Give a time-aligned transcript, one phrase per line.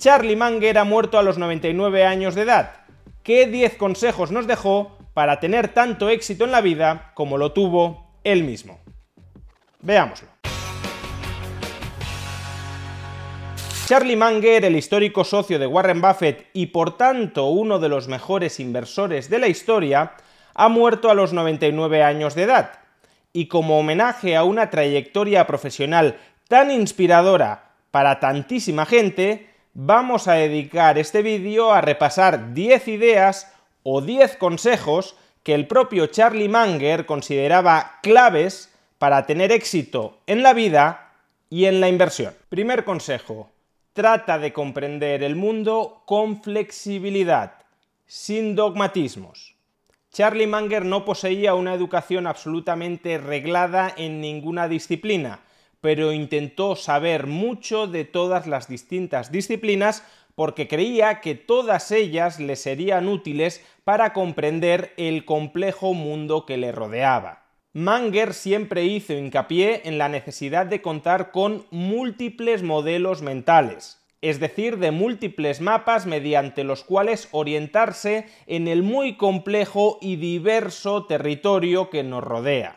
[0.00, 2.72] Charlie Munger ha muerto a los 99 años de edad.
[3.22, 8.10] ¿Qué 10 consejos nos dejó para tener tanto éxito en la vida como lo tuvo
[8.24, 8.80] él mismo?
[9.80, 10.28] Veámoslo.
[13.86, 18.58] Charlie Munger, el histórico socio de Warren Buffett y por tanto uno de los mejores
[18.58, 20.14] inversores de la historia,
[20.54, 22.72] ha muerto a los 99 años de edad.
[23.34, 26.16] Y como homenaje a una trayectoria profesional
[26.48, 34.00] tan inspiradora para tantísima gente, vamos a dedicar este vídeo a repasar 10 ideas o
[34.00, 41.12] 10 consejos que el propio Charlie Munger consideraba claves para tener éxito en la vida
[41.48, 42.34] y en la inversión.
[42.48, 43.50] Primer consejo,
[43.92, 47.54] trata de comprender el mundo con flexibilidad,
[48.06, 49.56] sin dogmatismos.
[50.12, 55.40] Charlie Munger no poseía una educación absolutamente reglada en ninguna disciplina,
[55.80, 62.56] pero intentó saber mucho de todas las distintas disciplinas porque creía que todas ellas le
[62.56, 67.44] serían útiles para comprender el complejo mundo que le rodeaba.
[67.72, 74.78] Manger siempre hizo hincapié en la necesidad de contar con múltiples modelos mentales, es decir,
[74.78, 82.02] de múltiples mapas mediante los cuales orientarse en el muy complejo y diverso territorio que
[82.02, 82.76] nos rodea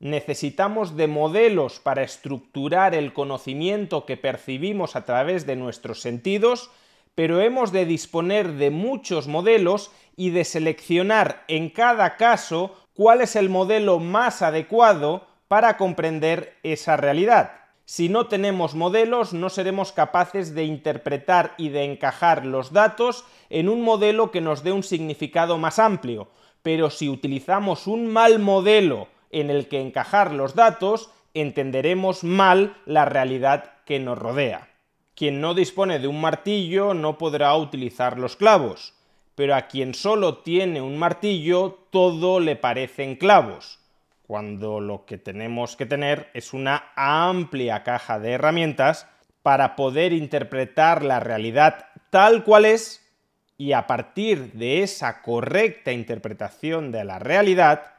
[0.00, 6.70] necesitamos de modelos para estructurar el conocimiento que percibimos a través de nuestros sentidos,
[7.14, 13.36] pero hemos de disponer de muchos modelos y de seleccionar en cada caso cuál es
[13.36, 17.52] el modelo más adecuado para comprender esa realidad.
[17.86, 23.68] Si no tenemos modelos, no seremos capaces de interpretar y de encajar los datos en
[23.68, 26.28] un modelo que nos dé un significado más amplio.
[26.62, 33.04] Pero si utilizamos un mal modelo en el que encajar los datos, entenderemos mal la
[33.04, 34.68] realidad que nos rodea.
[35.14, 38.94] Quien no dispone de un martillo no podrá utilizar los clavos,
[39.34, 43.80] pero a quien solo tiene un martillo todo le parecen clavos,
[44.26, 49.08] cuando lo que tenemos que tener es una amplia caja de herramientas
[49.42, 53.04] para poder interpretar la realidad tal cual es
[53.56, 57.93] y a partir de esa correcta interpretación de la realidad,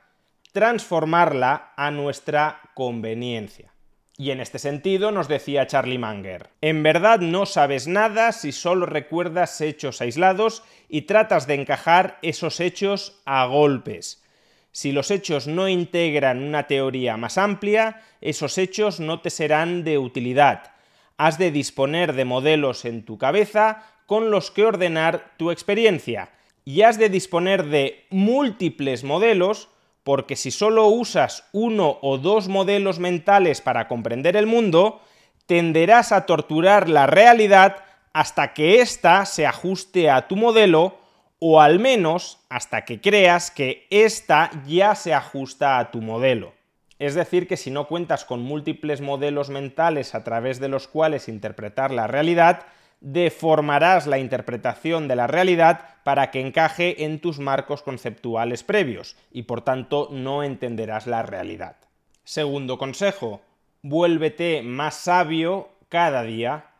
[0.56, 3.74] transformarla a nuestra conveniencia.
[4.18, 8.86] Y en este sentido nos decía Charlie Munger, en verdad no sabes nada si solo
[8.86, 14.24] recuerdas hechos aislados y tratas de encajar esos hechos a golpes.
[14.72, 19.98] Si los hechos no integran una teoría más amplia, esos hechos no te serán de
[19.98, 20.72] utilidad.
[21.18, 26.30] Has de disponer de modelos en tu cabeza con los que ordenar tu experiencia
[26.64, 29.68] y has de disponer de múltiples modelos
[30.06, 35.02] porque si solo usas uno o dos modelos mentales para comprender el mundo,
[35.48, 37.78] tenderás a torturar la realidad
[38.14, 41.00] hasta que ésta se ajuste a tu modelo
[41.40, 46.54] o al menos hasta que creas que ésta ya se ajusta a tu modelo.
[47.00, 51.28] Es decir, que si no cuentas con múltiples modelos mentales a través de los cuales
[51.28, 52.68] interpretar la realidad,
[53.06, 59.44] deformarás la interpretación de la realidad para que encaje en tus marcos conceptuales previos y
[59.44, 61.76] por tanto no entenderás la realidad.
[62.24, 63.42] Segundo consejo,
[63.84, 66.72] vuélvete más sabio cada día.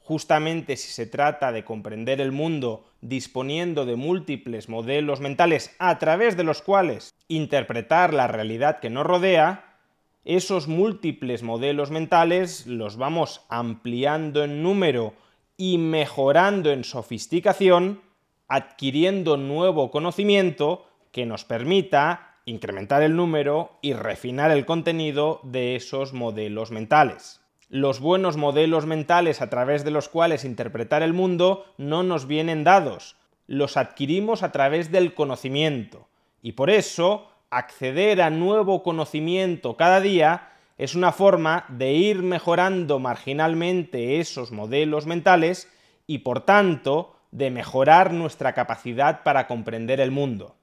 [0.00, 6.38] Justamente si se trata de comprender el mundo disponiendo de múltiples modelos mentales a través
[6.38, 9.76] de los cuales interpretar la realidad que nos rodea,
[10.24, 15.12] esos múltiples modelos mentales los vamos ampliando en número
[15.56, 18.02] y mejorando en sofisticación,
[18.48, 26.12] adquiriendo nuevo conocimiento que nos permita incrementar el número y refinar el contenido de esos
[26.12, 27.40] modelos mentales.
[27.68, 32.62] Los buenos modelos mentales a través de los cuales interpretar el mundo no nos vienen
[32.62, 33.16] dados,
[33.48, 36.06] los adquirimos a través del conocimiento.
[36.42, 42.98] Y por eso, acceder a nuevo conocimiento cada día es una forma de ir mejorando
[42.98, 45.70] marginalmente esos modelos mentales
[46.06, 50.54] y por tanto de mejorar nuestra capacidad para comprender el mundo.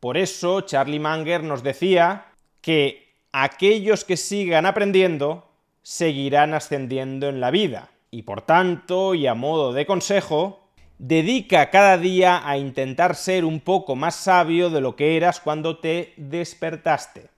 [0.00, 2.26] Por eso Charlie Munger nos decía
[2.60, 5.46] que aquellos que sigan aprendiendo
[5.82, 7.90] seguirán ascendiendo en la vida.
[8.10, 10.60] Y por tanto, y a modo de consejo,
[10.98, 15.78] dedica cada día a intentar ser un poco más sabio de lo que eras cuando
[15.78, 17.28] te despertaste.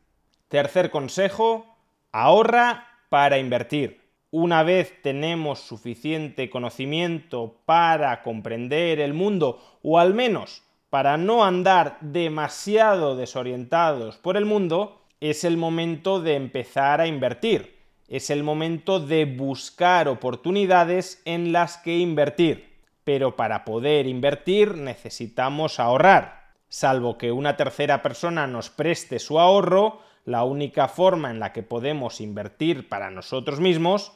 [0.49, 1.74] Tercer consejo,
[2.15, 4.01] ahorra para invertir.
[4.31, 11.99] Una vez tenemos suficiente conocimiento para comprender el mundo, o al menos para no andar
[12.01, 17.81] demasiado desorientados por el mundo, es el momento de empezar a invertir.
[18.07, 22.79] Es el momento de buscar oportunidades en las que invertir.
[23.03, 26.53] Pero para poder invertir necesitamos ahorrar.
[26.69, 31.63] Salvo que una tercera persona nos preste su ahorro, la única forma en la que
[31.63, 34.13] podemos invertir para nosotros mismos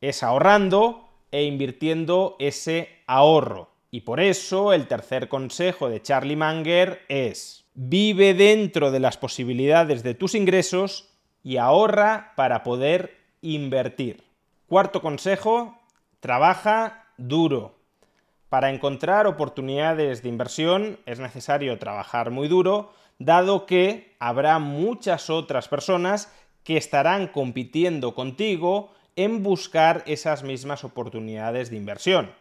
[0.00, 3.70] es ahorrando e invirtiendo ese ahorro.
[3.90, 10.02] Y por eso el tercer consejo de Charlie Manger es vive dentro de las posibilidades
[10.02, 11.08] de tus ingresos
[11.42, 14.24] y ahorra para poder invertir.
[14.66, 15.78] Cuarto consejo,
[16.20, 17.74] trabaja duro.
[18.48, 22.92] Para encontrar oportunidades de inversión es necesario trabajar muy duro,
[23.24, 26.32] dado que habrá muchas otras personas
[26.64, 32.32] que estarán compitiendo contigo en buscar esas mismas oportunidades de inversión.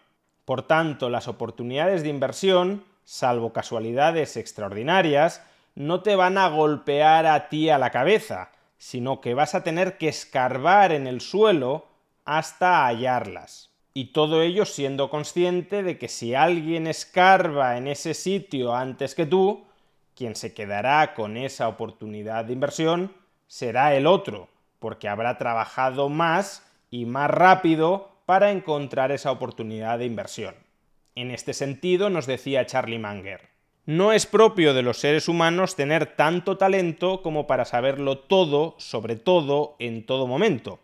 [0.45, 5.43] Por tanto, las oportunidades de inversión, salvo casualidades extraordinarias,
[5.75, 9.97] no te van a golpear a ti a la cabeza, sino que vas a tener
[9.97, 11.87] que escarbar en el suelo
[12.25, 13.69] hasta hallarlas.
[13.93, 19.25] Y todo ello siendo consciente de que si alguien escarba en ese sitio antes que
[19.25, 19.65] tú,
[20.15, 23.13] quien se quedará con esa oportunidad de inversión
[23.47, 24.49] será el otro,
[24.79, 30.55] porque habrá trabajado más y más rápido para encontrar esa oportunidad de inversión.
[31.15, 33.51] En este sentido nos decía Charlie Manger,
[33.85, 39.15] no es propio de los seres humanos tener tanto talento como para saberlo todo, sobre
[39.15, 40.79] todo, en todo momento.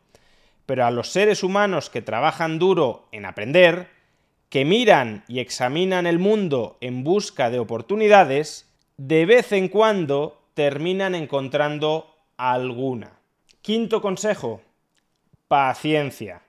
[0.66, 3.90] Pero a los seres humanos que trabajan duro en aprender,
[4.50, 8.67] que miran y examinan el mundo en busca de oportunidades,
[8.98, 13.20] de vez en cuando terminan encontrando alguna.
[13.62, 14.62] Quinto consejo,
[15.48, 16.42] paciencia.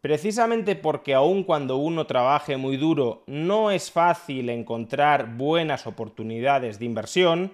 [0.00, 6.86] Precisamente porque aun cuando uno trabaje muy duro no es fácil encontrar buenas oportunidades de
[6.86, 7.52] inversión,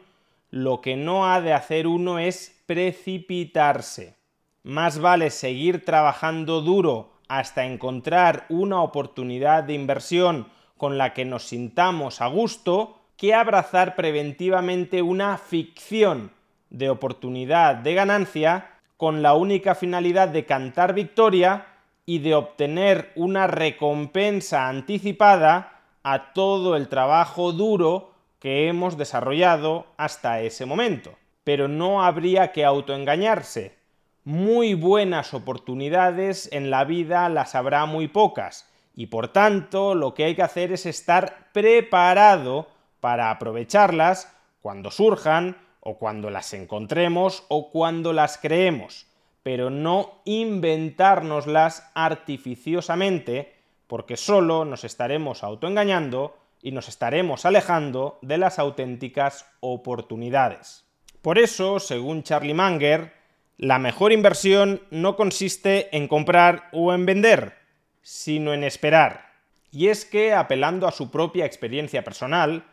[0.51, 4.15] lo que no ha de hacer uno es precipitarse.
[4.63, 11.43] Más vale seguir trabajando duro hasta encontrar una oportunidad de inversión con la que nos
[11.43, 16.31] sintamos a gusto que abrazar preventivamente una ficción
[16.71, 21.67] de oportunidad de ganancia con la única finalidad de cantar victoria
[22.05, 30.41] y de obtener una recompensa anticipada a todo el trabajo duro que hemos desarrollado hasta
[30.41, 31.17] ese momento.
[31.43, 33.77] Pero no habría que autoengañarse.
[34.25, 40.25] Muy buenas oportunidades en la vida las habrá muy pocas, y por tanto lo que
[40.25, 42.69] hay que hacer es estar preparado
[43.01, 49.07] para aprovecharlas cuando surjan, o cuando las encontremos, o cuando las creemos
[49.47, 53.55] pero no inventárnoslas artificiosamente,
[53.87, 60.85] porque solo nos estaremos autoengañando y nos estaremos alejando de las auténticas oportunidades.
[61.23, 63.13] Por eso, según Charlie Manger,
[63.57, 67.55] la mejor inversión no consiste en comprar o en vender,
[68.03, 69.31] sino en esperar.
[69.71, 72.65] Y es que, apelando a su propia experiencia personal,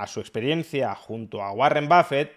[0.00, 2.32] a su experiencia junto a Warren Buffett,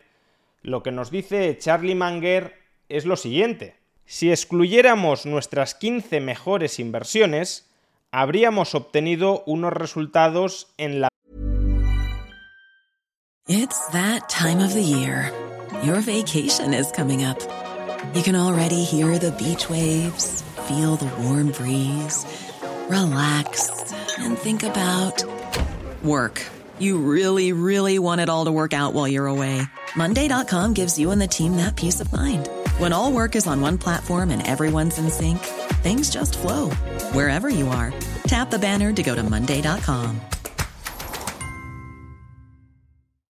[0.62, 3.76] lo que nos dice Charlie Manger es lo siguiente.
[4.06, 7.72] Si excluyéramos nuestras 15 mejores inversiones,
[8.12, 11.08] habríamos obtenido unos resultados en la
[13.48, 15.32] It's that time of the year.
[15.84, 17.40] Your vacation is coming up.
[18.14, 22.26] You can already hear the beach waves, feel the warm breeze,
[22.90, 23.70] relax
[24.20, 25.24] and think about
[26.04, 26.42] work.
[26.80, 29.62] You really, really want it all to work out while you're away.
[29.96, 32.50] Monday.com gives you and the team that peace of mind.
[32.78, 35.40] When all work is on one platform and everyone's in sync,
[35.84, 36.70] things just flow
[37.12, 37.94] wherever you are.
[38.28, 40.22] Tap the banner to go to Monday.com.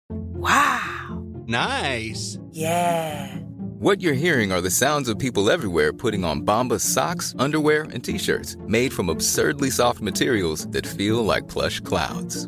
[0.09, 1.23] Wow.
[1.47, 2.37] Nice.
[2.51, 3.35] Yeah.
[3.79, 8.03] What you're hearing are the sounds of people everywhere putting on Bombas socks, underwear, and
[8.03, 12.47] t-shirts made from absurdly soft materials that feel like plush clouds.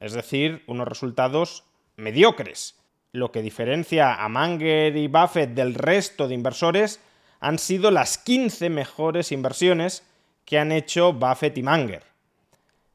[0.00, 1.64] es decir, unos resultados
[1.96, 2.76] mediocres.
[3.12, 7.00] Lo que diferencia a Manger y Buffett del resto de inversores
[7.40, 10.04] han sido las 15 mejores inversiones
[10.44, 12.02] que han hecho Buffett y Manger.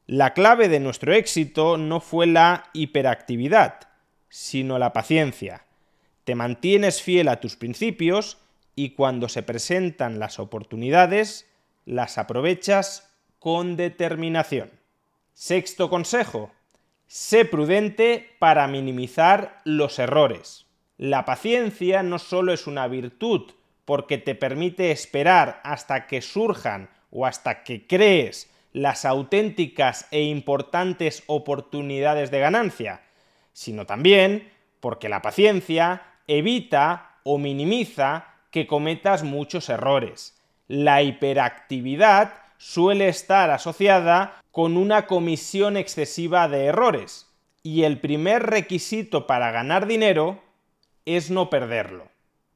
[0.06, 3.88] La clave de nuestro éxito no fue la hiperactividad,
[4.28, 5.64] sino la paciencia.
[6.24, 8.38] Te mantienes fiel a tus principios
[8.74, 11.48] y cuando se presentan las oportunidades,
[11.86, 14.70] las aprovechas con determinación.
[15.34, 16.52] Sexto consejo.
[17.06, 20.66] Sé prudente para minimizar los errores.
[20.98, 23.52] La paciencia no solo es una virtud
[23.84, 31.22] porque te permite esperar hasta que surjan o hasta que crees las auténticas e importantes
[31.28, 33.02] oportunidades de ganancia,
[33.52, 40.36] sino también porque la paciencia evita o minimiza que cometas muchos errores.
[40.66, 47.26] La hiperactividad suele estar asociada con una comisión excesiva de errores,
[47.62, 50.40] y el primer requisito para ganar dinero
[51.04, 52.08] es no perderlo.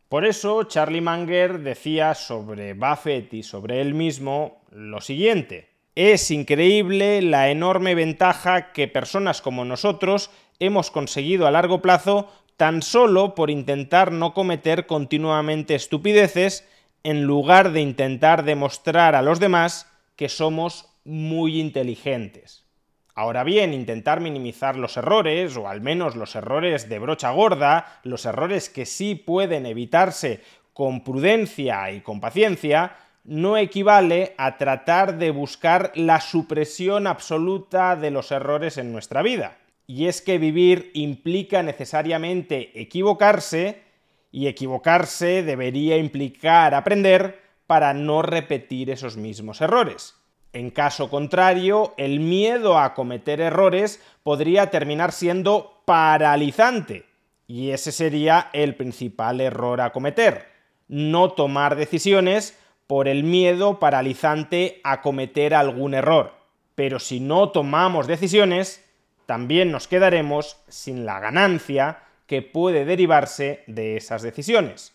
[0.09, 5.69] Por eso Charlie Munger decía sobre Buffett y sobre él mismo lo siguiente.
[5.95, 12.83] Es increíble la enorme ventaja que personas como nosotros hemos conseguido a largo plazo tan
[12.83, 16.67] solo por intentar no cometer continuamente estupideces
[17.03, 19.90] en lugar de intentar demostrar a los demás
[20.21, 22.67] que somos muy inteligentes.
[23.15, 28.27] Ahora bien, intentar minimizar los errores, o al menos los errores de brocha gorda, los
[28.27, 30.43] errores que sí pueden evitarse
[30.75, 38.11] con prudencia y con paciencia, no equivale a tratar de buscar la supresión absoluta de
[38.11, 43.85] los errores en nuestra vida y es que vivir implica necesariamente equivocarse,
[44.31, 50.17] y equivocarse debería implicar aprender para no repetir esos mismos errores.
[50.53, 57.07] En caso contrario, el miedo a cometer errores podría terminar siendo paralizante,
[57.47, 60.49] y ese sería el principal error a cometer,
[60.89, 62.59] no tomar decisiones
[62.89, 66.33] por el miedo paralizante a cometer algún error.
[66.75, 68.85] Pero si no tomamos decisiones,
[69.27, 74.93] también nos quedaremos sin la ganancia que puede derivarse de esas decisiones.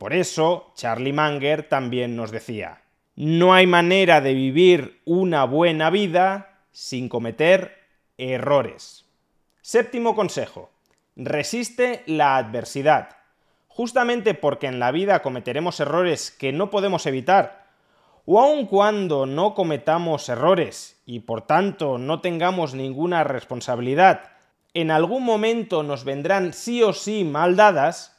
[0.00, 2.80] Por eso, Charlie Munger también nos decía,
[3.16, 7.76] no hay manera de vivir una buena vida sin cometer
[8.16, 9.04] errores.
[9.60, 10.70] Séptimo consejo,
[11.16, 13.18] resiste la adversidad.
[13.68, 17.66] Justamente porque en la vida cometeremos errores que no podemos evitar
[18.24, 24.30] o aun cuando no cometamos errores y por tanto no tengamos ninguna responsabilidad,
[24.72, 28.16] en algún momento nos vendrán sí o sí mal dadas,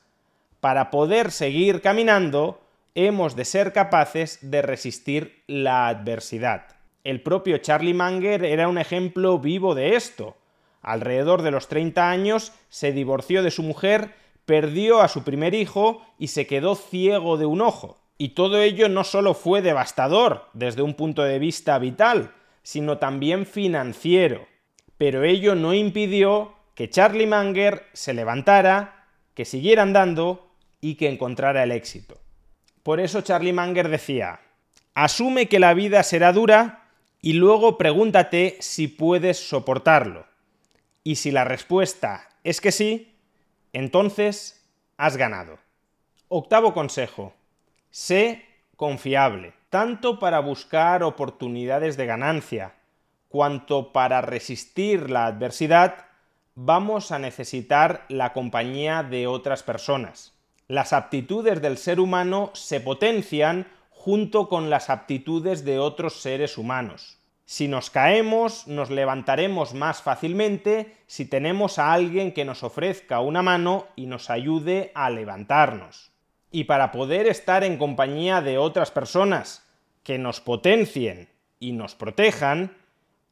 [0.61, 2.61] para poder seguir caminando
[2.95, 6.67] hemos de ser capaces de resistir la adversidad.
[7.03, 10.37] El propio Charlie Munger era un ejemplo vivo de esto.
[10.81, 14.13] Alrededor de los 30 años se divorció de su mujer,
[14.45, 17.97] perdió a su primer hijo y se quedó ciego de un ojo.
[18.17, 23.47] Y todo ello no solo fue devastador desde un punto de vista vital, sino también
[23.47, 24.47] financiero.
[24.99, 30.50] Pero ello no impidió que Charlie Munger se levantara, que siguiera andando
[30.81, 32.19] y que encontrara el éxito.
[32.83, 34.41] Por eso Charlie Munger decía,
[34.95, 36.89] asume que la vida será dura
[37.21, 40.25] y luego pregúntate si puedes soportarlo.
[41.03, 43.15] Y si la respuesta es que sí,
[43.73, 45.59] entonces has ganado.
[46.27, 47.33] Octavo consejo.
[47.91, 48.45] Sé
[48.75, 52.73] confiable, tanto para buscar oportunidades de ganancia,
[53.29, 56.05] cuanto para resistir la adversidad,
[56.55, 60.33] vamos a necesitar la compañía de otras personas.
[60.71, 67.17] Las aptitudes del ser humano se potencian junto con las aptitudes de otros seres humanos.
[67.43, 73.41] Si nos caemos, nos levantaremos más fácilmente si tenemos a alguien que nos ofrezca una
[73.41, 76.13] mano y nos ayude a levantarnos
[76.51, 79.67] y para poder estar en compañía de otras personas
[80.03, 81.27] que nos potencien
[81.59, 82.77] y nos protejan,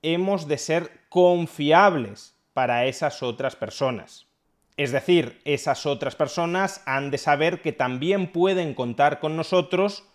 [0.02, 4.29] hemos de ser confiables para esas otras personas.
[4.80, 10.06] Es decir, esas otras personas han de saber que también pueden contar con nosotros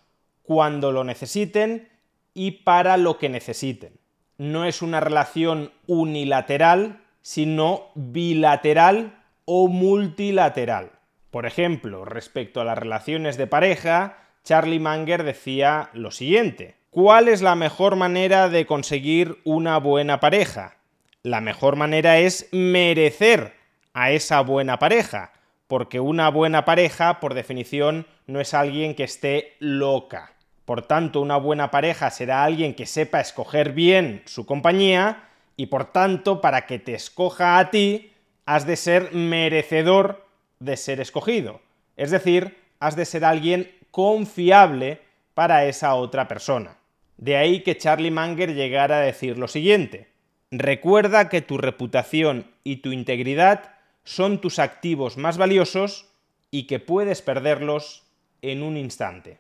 [0.43, 1.91] cuando lo necesiten
[2.33, 3.99] y para lo que necesiten.
[4.39, 10.93] No es una relación unilateral, sino bilateral o multilateral.
[11.31, 16.77] Por ejemplo, respecto a las relaciones de pareja, Charlie Manger decía lo siguiente.
[16.89, 20.79] ¿Cuál es la mejor manera de conseguir una buena pareja?
[21.23, 23.63] La mejor manera es merecer
[23.95, 25.33] a esa buena pareja,
[25.67, 30.33] porque una buena pareja, por definición, no es alguien que esté loca.
[30.65, 35.93] Por tanto, una buena pareja será alguien que sepa escoger bien su compañía y por
[35.93, 38.13] tanto, para que te escoja a ti,
[38.47, 40.27] has de ser merecedor
[40.59, 41.61] de ser escogido.
[41.97, 45.01] Es decir, has de ser alguien confiable
[45.35, 46.77] para esa otra persona.
[47.17, 50.09] De ahí que Charlie Manger llegara a decir lo siguiente.
[50.51, 53.74] Recuerda que tu reputación y tu integridad
[54.05, 56.07] son tus activos más valiosos
[56.51, 58.05] y que puedes perderlos
[58.43, 59.39] en un instante.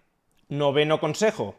[0.49, 1.57] Noveno consejo.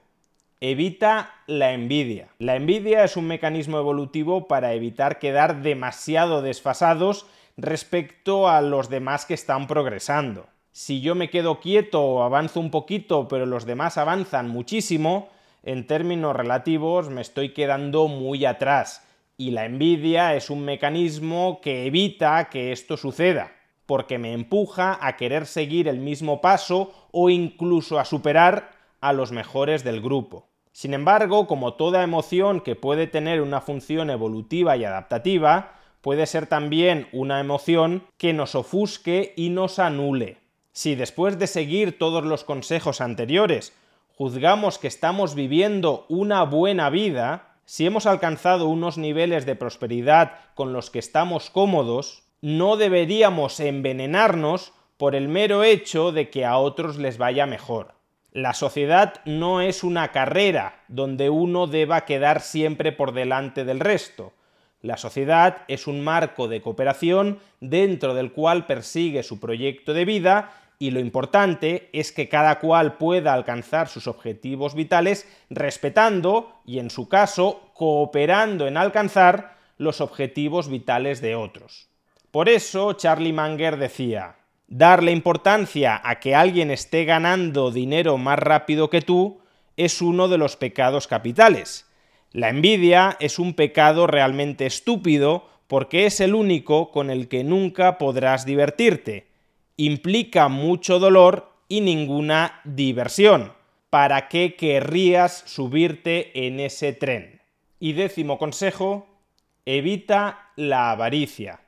[0.61, 2.29] Evita la envidia.
[2.39, 9.25] La envidia es un mecanismo evolutivo para evitar quedar demasiado desfasados respecto a los demás
[9.25, 10.47] que están progresando.
[10.71, 15.29] Si yo me quedo quieto o avanzo un poquito, pero los demás avanzan muchísimo,
[15.63, 19.05] en términos relativos me estoy quedando muy atrás.
[19.37, 23.51] Y la envidia es un mecanismo que evita que esto suceda,
[23.85, 29.31] porque me empuja a querer seguir el mismo paso o incluso a superar a los
[29.31, 30.47] mejores del grupo.
[30.71, 36.47] Sin embargo, como toda emoción que puede tener una función evolutiva y adaptativa, puede ser
[36.47, 40.37] también una emoción que nos ofusque y nos anule.
[40.71, 43.73] Si después de seguir todos los consejos anteriores
[44.17, 50.71] juzgamos que estamos viviendo una buena vida, si hemos alcanzado unos niveles de prosperidad con
[50.71, 56.97] los que estamos cómodos, no deberíamos envenenarnos por el mero hecho de que a otros
[56.97, 57.95] les vaya mejor.
[58.31, 64.33] La sociedad no es una carrera donde uno deba quedar siempre por delante del resto.
[64.81, 70.51] La sociedad es un marco de cooperación dentro del cual persigue su proyecto de vida
[70.79, 76.89] y lo importante es que cada cual pueda alcanzar sus objetivos vitales respetando y en
[76.89, 81.89] su caso cooperando en alcanzar los objetivos vitales de otros.
[82.31, 84.35] Por eso Charlie Manger decía,
[84.67, 89.39] darle importancia a que alguien esté ganando dinero más rápido que tú
[89.77, 91.85] es uno de los pecados capitales
[92.35, 97.97] la envidia es un pecado realmente estúpido porque es el único con el que nunca
[97.97, 99.27] podrás divertirte.
[99.77, 103.53] Implica mucho dolor y ninguna diversión.
[103.89, 107.41] ¿Para qué querrías subirte en ese tren?
[107.79, 109.07] Y décimo consejo,
[109.65, 111.61] evita la avaricia.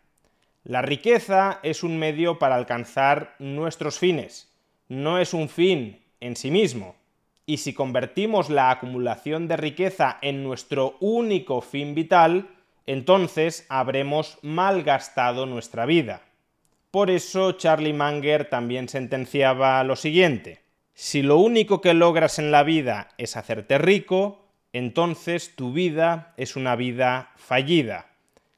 [0.63, 4.51] La riqueza es un medio para alcanzar nuestros fines,
[4.89, 6.95] no es un fin en sí mismo
[7.49, 12.49] y si convertimos la acumulación de riqueza en nuestro único fin vital,
[12.85, 16.21] entonces habremos malgastado nuestra vida.
[16.97, 20.61] Por eso Charlie Manger también sentenciaba lo siguiente,
[20.95, 24.39] si lo único que logras en la vida es hacerte rico,
[24.73, 28.07] entonces tu vida es una vida fallida.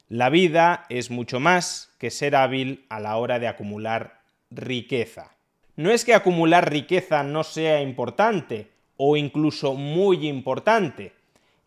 [0.08, 5.32] La vida es mucho más que ser hábil a la hora de acumular riqueza.
[5.76, 11.12] No es que acumular riqueza no sea importante, o incluso muy importante.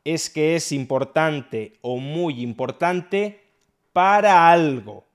[0.04, 3.42] Es que es importante o muy importante
[3.94, 5.06] para algo,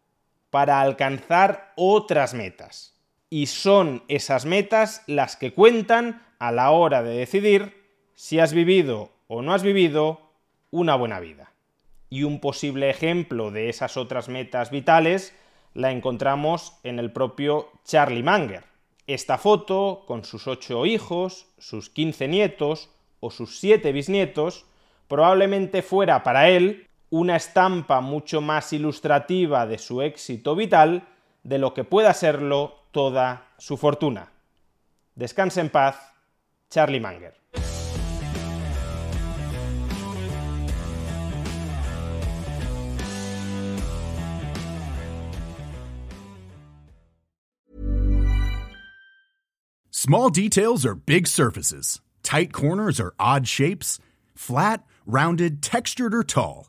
[0.58, 2.92] para alcanzar otras metas.
[3.30, 7.84] Y son esas metas las que cuentan a la hora de decidir
[8.16, 10.32] si has vivido o no has vivido
[10.72, 11.52] una buena vida.
[12.10, 15.32] Y un posible ejemplo de esas otras metas vitales
[15.74, 18.64] la encontramos en el propio Charlie Manger.
[19.06, 22.90] Esta foto, con sus ocho hijos, sus quince nietos
[23.20, 24.66] o sus siete bisnietos,
[25.06, 31.06] probablemente fuera para él una estampa mucho más ilustrativa de su éxito vital
[31.42, 34.30] de lo que pueda serlo toda su fortuna.
[35.14, 35.96] Descanse en paz,
[36.70, 37.34] Charlie Manger.
[49.90, 52.00] Small details are big surfaces.
[52.22, 53.98] Tight corners are odd shapes.
[54.34, 56.68] Flat, rounded, textured, or tall.